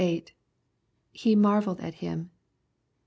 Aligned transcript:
I.— 0.03 0.23
[He 1.23 1.35
marvelled 1.35 1.79
at 1.79 1.93
him.' 2.01 2.31